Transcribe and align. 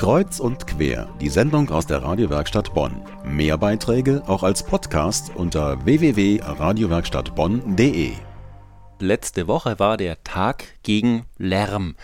Kreuz 0.00 0.40
und 0.40 0.66
quer, 0.66 1.06
die 1.20 1.28
Sendung 1.28 1.68
aus 1.68 1.86
der 1.86 2.02
Radiowerkstatt 2.02 2.72
Bonn. 2.72 3.02
Mehr 3.22 3.58
Beiträge 3.58 4.22
auch 4.26 4.42
als 4.42 4.62
Podcast 4.62 5.30
unter 5.34 5.84
www.radiowerkstattbonn.de. 5.84 8.12
Letzte 8.98 9.46
Woche 9.46 9.78
war 9.78 9.98
der 9.98 10.24
Tag 10.24 10.64
gegen 10.82 11.26
Lärm. 11.36 11.96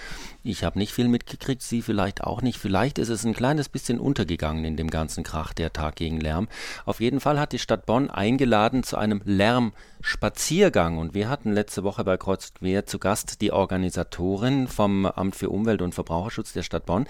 Ich 0.49 0.63
habe 0.63 0.79
nicht 0.79 0.93
viel 0.93 1.09
mitgekriegt, 1.09 1.61
Sie 1.61 1.83
vielleicht 1.83 2.23
auch 2.23 2.41
nicht. 2.41 2.59
Vielleicht 2.59 2.99
ist 2.99 3.09
es 3.09 3.25
ein 3.25 3.35
kleines 3.35 3.69
bisschen 3.69 3.99
untergegangen 3.99 4.65
in 4.65 4.77
dem 4.77 4.91
ganzen 4.91 5.25
Krach, 5.25 5.53
der 5.53 5.73
Tag 5.73 5.97
gegen 5.97 6.21
Lärm. 6.21 6.47
Auf 6.85 7.01
jeden 7.01 7.19
Fall 7.19 7.41
hat 7.41 7.51
die 7.51 7.59
Stadt 7.59 7.85
Bonn 7.85 8.11
eingeladen 8.11 8.85
zu 8.85 8.97
einem 8.97 9.23
Lärmspaziergang. 9.25 10.99
Und 10.99 11.15
wir 11.15 11.29
hatten 11.29 11.53
letzte 11.53 11.83
Woche 11.83 12.05
bei 12.05 12.17
Kreuz 12.17 12.55
Quer 12.55 12.87
zu 12.87 13.01
Gast 13.01 13.41
die 13.41 13.51
Organisatorin 13.51 14.69
vom 14.69 15.07
Amt 15.07 15.35
für 15.35 15.51
Umwelt 15.51 15.83
und 15.83 15.97
Verbraucherschutz 15.97 16.53
der 16.53 16.63
Stadt 16.63 16.87
Bonn. 16.87 17.09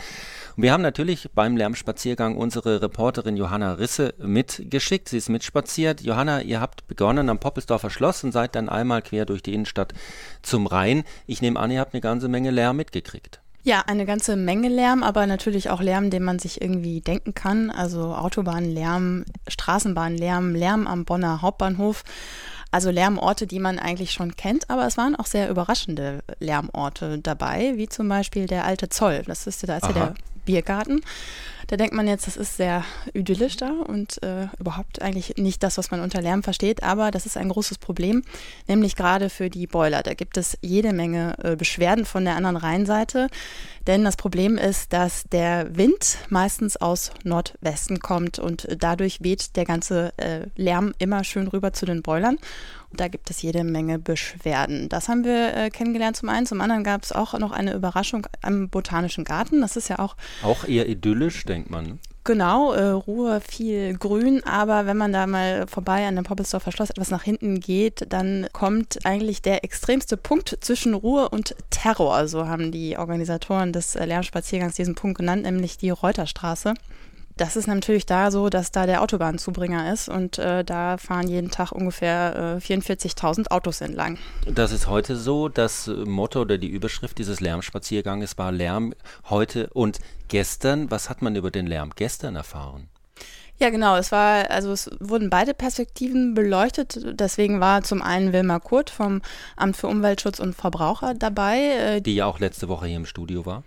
Und 0.57 0.63
wir 0.63 0.73
haben 0.73 0.83
natürlich 0.83 1.29
beim 1.35 1.59
Lärmspaziergang 1.59 2.39
unsere 2.39 2.81
Reporterin 2.81 3.37
Johanna 3.37 3.75
Risse 3.75 4.15
mitgeschickt. 4.17 5.11
Sie 5.11 5.19
ist 5.19 5.29
mitspaziert. 5.29 6.01
Johanna, 6.01 6.41
ihr 6.41 6.63
habt 6.63 6.89
begonnen 6.89 7.29
am 7.29 7.39
Poppelsdorfer 7.39 7.91
Schloss 7.91 8.25
und 8.25 8.33
seid 8.33 8.55
dann 8.55 8.71
einmal 8.71 9.03
quer 9.03 9.27
durch 9.27 9.43
die 9.43 9.53
Innenstadt 9.53 9.93
zum 10.41 10.67
Rhein. 10.67 11.05
Ich 11.27 11.43
nehme 11.43 11.61
an, 11.61 11.71
ihr 11.71 11.81
habt 11.81 11.93
eine 11.93 12.01
ganze 12.01 12.29
Menge 12.29 12.51
Lärm 12.51 12.79
mitgekriegt. 12.79 13.26
Ja, 13.67 13.83
eine 13.89 14.07
ganze 14.07 14.37
Menge 14.37 14.69
Lärm, 14.69 15.03
aber 15.03 15.27
natürlich 15.27 15.71
auch 15.71 15.81
Lärm, 15.81 16.09
den 16.09 16.23
man 16.23 16.39
sich 16.39 16.63
irgendwie 16.63 17.01
denken 17.01 17.35
kann. 17.35 17.73
Also 17.73 18.15
Autobahnlärm, 18.15 19.25
Straßenbahnlärm, 19.49 20.55
Lärm 20.55 20.87
am 20.87 21.05
Bonner 21.05 21.43
Hauptbahnhof. 21.43 22.05
Also 22.71 22.93
Lärmorte, 22.93 23.49
die 23.49 23.59
man 23.59 23.81
eigentlich 23.81 24.13
schon 24.13 24.37
kennt, 24.37 24.71
aber 24.71 24.87
es 24.87 24.97
waren 24.97 25.17
auch 25.17 25.27
sehr 25.27 25.51
überraschende 25.51 26.23
Lärmorte 26.39 27.19
dabei, 27.19 27.73
wie 27.75 27.89
zum 27.89 28.09
Beispiel 28.09 28.47
der 28.47 28.67
alte 28.67 28.89
Zoll. 28.89 29.25
Das 29.27 29.49
ist, 29.49 29.69
da 29.69 29.79
ist 29.79 29.87
ja 29.87 29.93
der 29.93 30.15
Biergarten. 30.45 31.01
Da 31.69 31.77
denkt 31.77 31.95
man 31.95 32.07
jetzt, 32.07 32.27
das 32.27 32.37
ist 32.37 32.57
sehr 32.57 32.85
idyllisch 33.13 33.57
da 33.57 33.71
und 33.71 34.23
äh, 34.23 34.47
überhaupt 34.59 35.03
eigentlich 35.03 35.37
nicht 35.37 35.63
das, 35.63 35.79
was 35.79 35.91
man 35.91 36.01
unter 36.01 36.23
Lärm 36.23 36.43
versteht, 36.43 36.83
aber 36.83 37.11
das 37.11 37.27
ist 37.27 37.37
ein 37.37 37.49
großes 37.49 37.79
Problem, 37.79 38.23
nämlich 38.69 38.95
gerade 38.95 39.31
für 39.31 39.51
die 39.51 39.67
Boiler. 39.67 40.03
Da 40.03 40.15
gibt 40.15 40.37
es 40.37 40.57
jede 40.63 40.93
Menge 40.93 41.37
äh, 41.43 41.57
Beschwerden 41.57 42.05
von 42.05 42.25
der 42.25 42.37
anderen 42.37 42.57
Rheinseite, 42.57 43.29
denn 43.87 44.05
das 44.05 44.17
Problem 44.17 44.59
ist, 44.59 44.93
dass 44.93 45.25
der 45.25 45.77
Wind 45.77 46.19
meistens 46.29 46.77
aus 46.77 47.11
Nordwesten 47.25 47.99
kommt 47.99 48.39
und 48.39 48.69
dadurch 48.79 49.23
weht 49.23 49.57
der 49.57 49.65
ganze 49.65 50.13
äh, 50.19 50.47
Lärm 50.57 50.95
immer 50.99 51.25
schön 51.25 51.49
rüber 51.49 51.73
zu 51.73 51.85
den 51.85 52.03
Boilern. 52.03 52.39
Da 52.93 53.09
gibt 53.09 53.31
es 53.31 53.43
jede 53.43 53.65
Menge 53.65 53.99
Beschwerden. 53.99 54.89
Das 54.89 55.09
haben 55.09 55.25
wir 55.25 55.55
äh, 55.55 55.71
kennengelernt 55.71 56.17
zum 56.17 56.29
einen. 56.29 56.47
Zum 56.47 56.61
anderen 56.61 56.85
gab 56.85 57.03
es 57.03 57.13
auch 57.13 57.39
noch 57.39 57.51
eine 57.51 57.75
Überraschung 57.75 58.27
am 58.43 58.69
Botanischen 58.69 59.25
Garten. 59.25 59.61
Das 59.61 59.77
ist 59.77 59.89
ja 59.89 59.99
auch. 59.99 60.17
Auch 60.43 60.65
eher 60.65 60.89
idyllisch, 60.89 61.45
denkt 61.57 61.71
man. 61.71 61.99
Genau, 62.25 62.73
äh, 62.73 62.89
Ruhe, 62.89 63.41
viel 63.41 63.97
Grün, 63.97 64.43
aber 64.45 64.87
wenn 64.87 64.97
man 64.97 65.13
da 65.13 65.29
mal 65.29 65.67
vorbei 65.69 66.07
an 66.07 66.17
dem 66.17 66.25
Poppelsdorfer 66.25 66.73
Schloss 66.73 66.91
etwas 66.91 67.11
nach 67.11 67.23
hinten 67.23 67.61
geht, 67.61 68.05
dann 68.13 68.49
kommt 68.53 69.07
eigentlich 69.07 69.43
der 69.43 69.63
extremste 69.63 70.17
Punkt 70.17 70.59
zwischen 70.61 70.95
Ruhe 70.95 71.29
und 71.29 71.55
Terror. 71.71 72.27
So 72.27 72.49
haben 72.49 72.73
die 72.73 72.99
Organisatoren 72.99 73.73
des 73.73 73.95
äh, 73.95 74.05
Lärmspaziergangs 74.05 74.75
diesen 74.75 74.97
Punkt 74.97 75.19
genannt, 75.19 75.45
nämlich 75.45 75.79
die 75.79 75.91
Reuterstraße. 75.91 76.75
Das 77.37 77.55
ist 77.55 77.67
natürlich 77.67 78.07
da 78.07 78.31
so, 78.31 78.49
dass 78.49 78.71
da 78.71 78.87
der 78.87 79.03
Autobahnzubringer 79.03 79.93
ist 79.93 80.09
und 80.09 80.39
äh, 80.39 80.65
da 80.65 80.97
fahren 80.97 81.29
jeden 81.29 81.51
Tag 81.51 81.71
ungefähr 81.71 82.59
äh, 82.59 82.65
44.000 82.65 83.51
Autos 83.51 83.83
entlang. 83.83 84.17
Das 84.47 84.73
ist 84.73 84.87
heute 84.87 85.17
so. 85.17 85.51
Das 85.51 85.87
Motto 85.87 86.41
oder 86.41 86.57
die 86.57 86.69
Überschrift 86.69 87.19
dieses 87.19 87.41
Lärmspazierganges 87.41 88.39
war 88.39 88.53
Lärm 88.53 88.95
heute 89.29 89.69
und 89.75 89.99
gestern. 90.29 90.91
Was 90.91 91.11
hat 91.11 91.21
man 91.21 91.37
über 91.37 91.51
den 91.51 91.67
Lärm 91.67 91.91
gestern 91.95 92.37
erfahren? 92.37 92.89
Ja, 93.59 93.71
genau. 93.71 93.97
Es 93.97 94.13
war, 94.13 94.51
also 94.51 94.73
es 94.73 94.91
wurden 95.01 95.31
beide 95.31 95.55
Perspektiven 95.55 96.35
beleuchtet. 96.35 96.99
Deswegen 97.19 97.61
war 97.61 97.83
zum 97.83 98.03
einen 98.03 98.33
Wilma 98.33 98.61
Kurt 98.61 98.91
vom 98.91 99.23
Amt 99.57 99.77
für 99.77 99.87
Umweltschutz 99.89 100.41
und 100.41 100.55
Verbraucher 100.55 101.15
dabei. 101.15 101.59
Äh, 101.59 102.01
die 102.03 102.17
ja 102.17 102.27
auch 102.27 102.39
letzte 102.39 102.69
Woche 102.69 102.87
hier 102.87 102.97
im 102.97 103.07
Studio 103.07 103.47
war. 103.47 103.63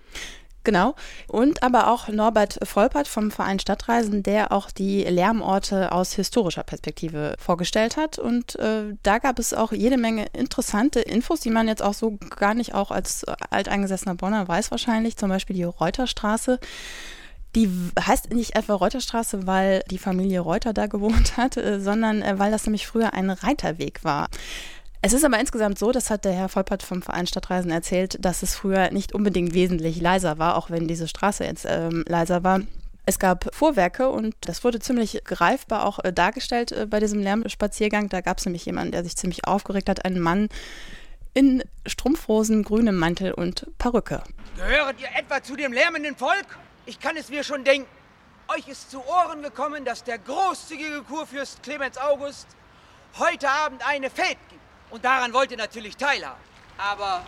Genau. 0.64 0.96
Und 1.28 1.64
aber 1.64 1.92
auch 1.92 2.10
Norbert 2.10 2.60
Volpert 2.64 3.08
vom 3.08 3.32
Verein 3.32 3.60
Stadtreisen, 3.60 4.24
der 4.24 4.52
auch 4.52 4.72
die 4.72 5.04
Lärmorte 5.04 5.92
aus 5.92 6.14
historischer 6.14 6.64
Perspektive 6.64 7.36
vorgestellt 7.40 7.96
hat. 7.96 8.20
Und 8.20 8.58
äh, 8.60 8.96
da 9.02 9.20
gab 9.20 9.40
es 9.40 9.54
auch 9.54 9.72
jede 9.72 9.98
Menge 9.98 10.26
interessante 10.34 11.00
Infos, 11.00 11.40
die 11.40 11.50
man 11.50 11.68
jetzt 11.68 11.82
auch 11.82 11.94
so 11.94 12.18
gar 12.36 12.54
nicht 12.54 12.74
auch 12.74 12.92
als 12.92 13.24
alteingesessener 13.50 14.16
Bonner 14.16 14.48
weiß 14.48 14.72
wahrscheinlich. 14.72 15.16
Zum 15.16 15.30
Beispiel 15.30 15.56
die 15.56 15.64
Reuterstraße. 15.64 16.60
Die 17.56 17.70
heißt 18.00 18.32
nicht 18.32 18.56
etwa 18.56 18.76
Reuterstraße, 18.76 19.48
weil 19.48 19.84
die 19.90 19.98
Familie 19.98 20.42
Reuter 20.42 20.74
da 20.74 20.88
gewohnt 20.88 21.38
hat, 21.38 21.56
äh, 21.56 21.80
sondern 21.80 22.22
äh, 22.22 22.38
weil 22.38 22.52
das 22.52 22.66
nämlich 22.66 22.86
früher 22.86 23.14
ein 23.14 23.30
Reiterweg 23.30 24.04
war. 24.04 24.28
Es 25.02 25.14
ist 25.14 25.24
aber 25.24 25.40
insgesamt 25.40 25.80
so, 25.80 25.94
das 25.94 26.10
hat 26.10 26.26
der 26.26 26.34
Herr 26.34 26.50
Volpert 26.50 26.84
vom 26.84 27.02
Verein 27.02 27.26
Stadtreisen 27.26 27.72
erzählt, 27.72 28.18
dass 28.20 28.44
es 28.44 28.54
früher 28.54 28.92
nicht 28.92 29.14
unbedingt 29.14 29.54
wesentlich 29.54 30.02
leiser 30.02 30.40
war, 30.40 30.58
auch 30.58 30.70
wenn 30.70 30.90
diese 30.90 31.08
Straße 31.08 31.46
jetzt 31.46 31.66
ähm, 31.66 32.04
leiser 32.06 32.44
war. 32.44 32.60
Es 33.06 33.18
gab 33.18 33.56
Vorwerke 33.56 34.10
und 34.10 34.36
das 34.42 34.64
wurde 34.66 34.80
ziemlich 34.80 35.24
greifbar 35.24 35.86
auch 35.86 36.00
äh, 36.04 36.12
dargestellt 36.12 36.74
äh, 36.74 36.86
bei 36.86 37.00
diesem 37.00 37.22
Lärmspaziergang. 37.22 38.10
Da 38.10 38.20
gab 38.20 38.40
es 38.40 38.46
nämlich 38.46 38.66
jemanden, 38.66 38.92
der 38.92 39.06
sich 39.06 39.16
ziemlich 39.16 39.48
aufgeregt 39.48 39.88
hat, 39.88 40.04
einen 40.04 40.20
Mann 40.20 40.50
in 41.34 41.64
Strumpfhosen, 41.86 42.64
grünem 42.64 42.98
Mantel 42.98 43.32
und 43.32 43.68
Perücke. 43.78 44.22
Gehöret 44.58 45.00
ihr 45.00 45.08
etwa 45.18 45.42
zu 45.42 45.56
dem 45.56 45.72
lärmenden 45.72 46.18
Volk? 46.18 46.58
Ich 46.86 47.00
kann 47.00 47.16
es 47.16 47.30
mir 47.30 47.46
schon 47.46 47.64
denken. 47.64 47.88
Euch 48.50 48.68
ist 48.68 48.92
zu 48.92 49.02
Ohren 49.08 49.44
gekommen, 49.44 49.86
dass 49.86 50.04
der 50.04 50.18
großzügige 50.18 51.04
Kurfürst 51.04 51.64
Clemens 51.64 51.98
August 51.98 52.48
heute 53.18 53.50
Abend 53.50 53.82
eine 53.88 54.10
Fete 54.10 54.38
gibt. 54.50 54.59
Und 54.90 55.06
daran 55.06 55.34
wollt 55.34 55.52
ihr 55.52 55.58
natürlich 55.58 55.96
teilhaben. 55.96 56.42
Aber 56.78 57.24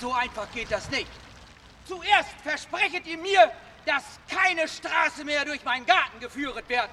so 0.00 0.12
einfach 0.12 0.50
geht 0.52 0.70
das 0.70 0.90
nicht. 0.90 1.10
Zuerst 1.84 2.30
versprechet 2.42 3.06
ihr 3.06 3.18
mir, 3.18 3.50
dass 3.86 4.04
keine 4.28 4.68
Straße 4.68 5.24
mehr 5.24 5.44
durch 5.44 5.64
meinen 5.64 5.86
Garten 5.86 6.20
geführt 6.20 6.68
wird. 6.68 6.88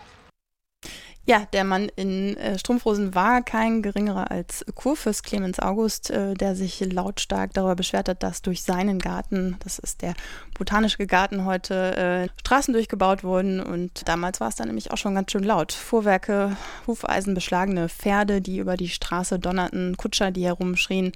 Ja, 1.28 1.48
der 1.54 1.64
Mann 1.64 1.90
in 1.96 2.38
äh, 2.38 2.60
Strumpfhosen 2.60 3.16
war 3.16 3.42
kein 3.42 3.82
geringerer 3.82 4.30
als 4.30 4.64
Kurfürst 4.76 5.24
Clemens 5.24 5.60
August, 5.60 6.12
äh, 6.12 6.36
der 6.36 6.56
sich 6.56 6.80
lautstark 6.82 7.52
darüber 7.54 7.76
beschwert 7.76 8.10
hat, 8.10 8.22
dass 8.22 8.44
durch 8.44 8.62
seinen 8.62 9.00
Garten, 9.00 9.58
das 9.64 9.80
ist 9.80 10.04
der 10.04 10.14
botanische 10.56 11.08
Garten 11.08 11.46
heute, 11.46 11.98
äh, 11.98 12.40
Straßen 12.42 12.76
durchgebaut 12.76 13.24
wurden. 13.24 13.60
Und 13.60 14.08
damals 14.08 14.40
war 14.40 14.50
es 14.50 14.56
dann 14.56 14.68
nämlich 14.68 14.92
auch 14.92 14.98
schon 14.98 15.16
ganz 15.16 15.32
schön 15.32 15.44
laut. 15.44 15.72
Fuhrwerke, 15.72 16.58
Hufeisen, 16.86 17.34
beschlagene 17.34 17.90
Pferde, 17.90 18.40
die 18.40 18.60
über 18.60 18.78
die 18.78 18.90
Straße 18.90 19.40
donnerten, 19.40 19.98
Kutscher, 19.98 20.30
die 20.30 20.46
herumschrien. 20.46 21.12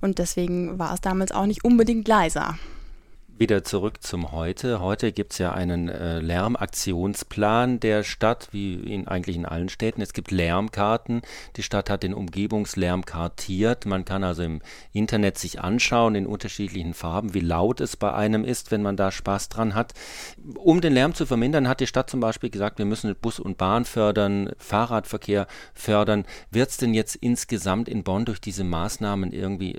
Und 0.00 0.18
deswegen 0.18 0.78
war 0.78 0.94
es 0.94 1.00
damals 1.00 1.32
auch 1.32 1.46
nicht 1.46 1.64
unbedingt 1.64 2.06
leiser. 2.06 2.56
Wieder 3.38 3.64
zurück 3.64 4.02
zum 4.02 4.32
Heute. 4.32 4.80
Heute 4.80 5.12
gibt 5.12 5.32
es 5.32 5.38
ja 5.38 5.52
einen 5.52 5.90
äh, 5.90 6.20
Lärmaktionsplan 6.20 7.80
der 7.80 8.02
Stadt, 8.02 8.48
wie 8.52 8.76
in, 8.76 9.08
eigentlich 9.08 9.36
in 9.36 9.44
allen 9.44 9.68
Städten. 9.68 10.00
Es 10.00 10.14
gibt 10.14 10.30
Lärmkarten. 10.30 11.20
Die 11.56 11.62
Stadt 11.62 11.90
hat 11.90 12.02
den 12.02 12.14
Umgebungslärm 12.14 13.04
kartiert. 13.04 13.84
Man 13.84 14.06
kann 14.06 14.24
also 14.24 14.42
im 14.42 14.62
Internet 14.94 15.36
sich 15.36 15.60
anschauen 15.60 16.14
in 16.14 16.26
unterschiedlichen 16.26 16.94
Farben, 16.94 17.34
wie 17.34 17.40
laut 17.40 17.82
es 17.82 17.98
bei 17.98 18.10
einem 18.14 18.42
ist, 18.42 18.70
wenn 18.70 18.80
man 18.80 18.96
da 18.96 19.10
Spaß 19.10 19.50
dran 19.50 19.74
hat. 19.74 19.92
Um 20.56 20.80
den 20.80 20.94
Lärm 20.94 21.12
zu 21.12 21.26
vermindern, 21.26 21.68
hat 21.68 21.80
die 21.80 21.86
Stadt 21.86 22.08
zum 22.08 22.20
Beispiel 22.20 22.48
gesagt, 22.48 22.78
wir 22.78 22.86
müssen 22.86 23.14
Bus 23.16 23.38
und 23.38 23.58
Bahn 23.58 23.84
fördern, 23.84 24.52
Fahrradverkehr 24.56 25.46
fördern. 25.74 26.24
Wird 26.50 26.70
es 26.70 26.78
denn 26.78 26.94
jetzt 26.94 27.16
insgesamt 27.16 27.90
in 27.90 28.02
Bonn 28.02 28.24
durch 28.24 28.40
diese 28.40 28.64
Maßnahmen 28.64 29.30
irgendwie 29.32 29.78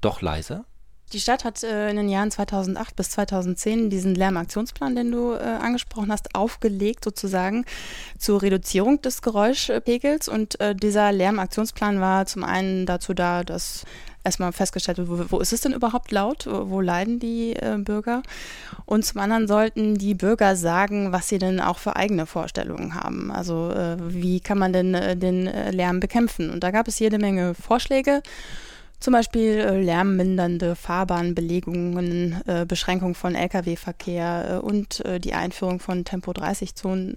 doch 0.00 0.22
leiser? 0.22 0.64
Die 1.12 1.20
Stadt 1.20 1.44
hat 1.44 1.62
äh, 1.62 1.90
in 1.90 1.96
den 1.96 2.08
Jahren 2.08 2.30
2008 2.30 2.96
bis 2.96 3.10
2010 3.10 3.90
diesen 3.90 4.14
Lärmaktionsplan, 4.14 4.96
den 4.96 5.12
du 5.12 5.34
äh, 5.34 5.38
angesprochen 5.38 6.10
hast, 6.10 6.34
aufgelegt 6.34 7.04
sozusagen 7.04 7.64
zur 8.18 8.42
Reduzierung 8.42 9.00
des 9.02 9.22
Geräuschpegels. 9.22 10.28
Und 10.28 10.58
äh, 10.60 10.74
dieser 10.74 11.12
Lärmaktionsplan 11.12 12.00
war 12.00 12.26
zum 12.26 12.42
einen 12.42 12.86
dazu 12.86 13.14
da, 13.14 13.44
dass 13.44 13.84
erstmal 14.24 14.52
festgestellt 14.52 14.98
wird, 14.98 15.08
wo, 15.08 15.36
wo 15.36 15.40
ist 15.40 15.52
es 15.52 15.60
denn 15.60 15.74
überhaupt 15.74 16.10
laut, 16.10 16.48
wo, 16.50 16.80
leiden 16.80 17.20
die 17.20 17.52
äh, 17.52 17.76
Bürger. 17.78 18.22
Und 18.86 19.04
zum 19.04 19.20
anderen 19.20 19.46
sollten 19.46 19.96
die 19.96 20.14
Bürger 20.14 20.56
sagen, 20.56 21.12
was 21.12 21.28
sie 21.28 21.38
denn 21.38 21.60
auch 21.60 21.78
für 21.78 21.94
eigene 21.94 22.24
Vorstellungen 22.26 22.94
haben. 22.94 23.30
Also 23.30 23.70
äh, 23.70 23.96
wie 24.00 24.40
kann 24.40 24.58
man 24.58 24.72
denn 24.72 24.94
äh, 24.94 25.16
den 25.16 25.44
Lärm 25.44 26.00
bekämpfen. 26.00 26.50
Und 26.50 26.64
da 26.64 26.70
gab 26.70 26.88
es 26.88 26.98
jede 26.98 27.18
Menge 27.18 27.54
Vorschläge. 27.54 28.22
Zum 29.00 29.12
Beispiel 29.12 29.58
äh, 29.58 29.82
lärmmindernde 29.82 30.76
Fahrbahnbelegungen, 30.76 32.42
äh, 32.46 32.64
Beschränkung 32.66 33.14
von 33.14 33.34
Lkw-Verkehr 33.34 34.48
äh, 34.48 34.64
und 34.64 35.04
äh, 35.04 35.20
die 35.20 35.34
Einführung 35.34 35.78
von 35.78 36.04
Tempo-30-Zonen. 36.04 37.16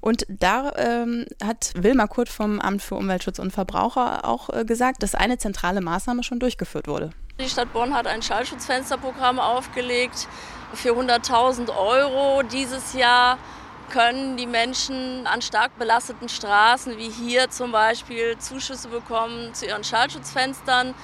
Und 0.00 0.24
da 0.28 0.72
ähm, 0.76 1.26
hat 1.42 1.72
Wilma 1.76 2.06
Kurt 2.06 2.28
vom 2.28 2.60
Amt 2.60 2.82
für 2.82 2.94
Umweltschutz 2.94 3.38
und 3.38 3.50
Verbraucher 3.50 4.24
auch 4.24 4.50
äh, 4.50 4.64
gesagt, 4.64 5.02
dass 5.02 5.14
eine 5.14 5.38
zentrale 5.38 5.80
Maßnahme 5.80 6.22
schon 6.22 6.38
durchgeführt 6.38 6.86
wurde. 6.86 7.10
Die 7.40 7.48
Stadt 7.48 7.72
Bonn 7.72 7.92
hat 7.92 8.06
ein 8.06 8.22
Schallschutzfensterprogramm 8.22 9.38
aufgelegt, 9.38 10.28
für 10.72 10.92
100.000 10.92 11.68
Euro 11.76 12.42
dieses 12.42 12.92
Jahr 12.92 13.38
können 13.88 14.36
die 14.36 14.46
Menschen 14.46 15.26
an 15.26 15.42
stark 15.42 15.78
belasteten 15.78 16.28
Straßen 16.28 16.96
wie 16.98 17.10
hier 17.10 17.50
zum 17.50 17.72
Beispiel 17.72 18.36
Zuschüsse 18.38 18.88
bekommen 18.88 19.54
zu 19.54 19.66
ihren 19.66 19.84
Schallschutzfenstern. 19.84 20.94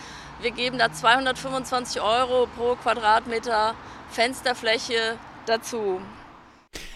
Wir 0.41 0.51
geben 0.51 0.79
da 0.79 0.93
225 0.93 2.01
Euro 2.01 2.49
pro 2.57 2.75
Quadratmeter 2.75 3.75
Fensterfläche 4.11 5.17
dazu. 5.47 6.01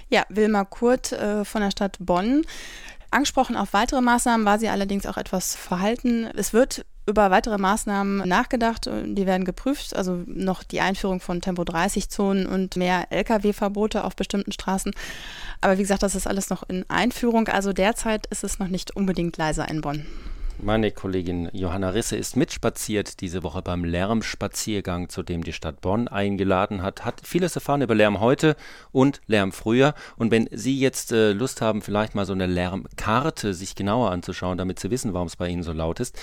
Ja, 0.08 0.24
Wilma 0.28 0.64
Kurt 0.64 1.12
äh, 1.12 1.44
von 1.44 1.62
der 1.62 1.70
Stadt 1.70 1.96
Bonn. 1.98 2.44
Angesprochen 3.10 3.56
auf 3.56 3.72
weitere 3.72 4.00
Maßnahmen 4.00 4.44
war 4.44 4.58
sie 4.58 4.68
allerdings 4.68 5.06
auch 5.06 5.16
etwas 5.16 5.54
verhalten. 5.54 6.30
Es 6.36 6.52
wird 6.52 6.84
über 7.06 7.31
weitere 7.31 7.58
Maßnahmen 7.58 8.29
nachgedacht. 8.29 8.87
Die 8.87 9.26
werden 9.26 9.44
geprüft, 9.44 9.94
also 9.94 10.23
noch 10.26 10.62
die 10.62 10.81
Einführung 10.81 11.20
von 11.20 11.41
Tempo-30-Zonen 11.41 12.47
und 12.47 12.76
mehr 12.76 13.06
Lkw-Verbote 13.11 14.05
auf 14.05 14.17
bestimmten 14.17 14.53
Straßen. 14.53 14.93
Aber 15.61 15.79
wie 15.79 15.82
gesagt, 15.82 16.03
das 16.03 16.14
ist 16.14 16.26
alles 16.26 16.50
noch 16.50 16.69
in 16.69 16.85
Einführung. 16.88 17.49
Also 17.49 17.73
derzeit 17.73 18.26
ist 18.26 18.44
es 18.44 18.58
noch 18.58 18.69
nicht 18.69 18.94
unbedingt 18.97 19.37
leiser 19.37 19.69
in 19.69 19.81
Bonn. 19.81 20.06
Meine 20.58 20.91
Kollegin 20.91 21.50
Johanna 21.53 21.91
Risse 21.91 22.17
ist 22.17 22.35
mitspaziert 22.35 23.20
diese 23.20 23.43
Woche 23.43 23.61
beim 23.61 23.85
Lärmspaziergang, 23.85 25.11
zu 25.11 25.23
dem 25.23 25.44
die 25.44 25.53
Stadt 25.53 25.82
Bonn 25.82 26.08
eingeladen 26.08 26.82
hat. 26.82 27.05
Hat 27.05 27.20
vieles 27.25 27.55
erfahren 27.56 27.82
über 27.82 27.94
Lärm 27.94 28.20
heute 28.20 28.56
und 28.91 29.20
Lärm 29.26 29.53
früher. 29.53 29.94
Und 30.17 30.31
wenn 30.31 30.49
Sie 30.50 30.79
jetzt 30.79 31.12
äh, 31.12 31.32
Lust 31.32 31.61
haben, 31.61 31.82
vielleicht 31.82 32.14
mal 32.14 32.25
so 32.25 32.32
eine 32.32 32.47
Lärmkarte 32.47 33.53
sich 33.53 33.75
genauer 33.75 34.11
anzuschauen, 34.11 34.56
damit 34.56 34.81
Sie 34.81 34.91
wissen, 34.91 35.12
warum 35.12 35.29
es 35.29 35.37
bei 35.37 35.49
Ihnen 35.49 35.62
so 35.62 35.73
laut 35.73 36.00
ist, 36.00 36.19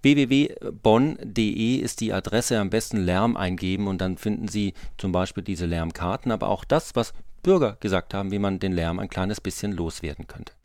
www.bonn.de 0.00 1.76
ist 1.76 2.00
die 2.00 2.14
Adresse. 2.14 2.58
Am 2.58 2.70
besten 2.70 2.96
Lärm 2.96 3.36
eingeben 3.36 3.86
und 3.86 4.00
dann 4.00 4.16
finden 4.16 4.48
Sie 4.48 4.72
zum 4.96 5.12
Beispiel 5.12 5.44
diese 5.44 5.66
Lärmkarten, 5.66 6.32
aber 6.32 6.48
auch 6.48 6.64
das, 6.64 6.96
was 6.96 7.12
Bürger 7.42 7.76
gesagt 7.80 8.14
haben, 8.14 8.30
wie 8.30 8.38
man 8.38 8.60
den 8.60 8.72
Lärm 8.72 8.98
ein 8.98 9.10
kleines 9.10 9.42
bisschen 9.42 9.72
loswerden 9.72 10.26
könnte. 10.26 10.54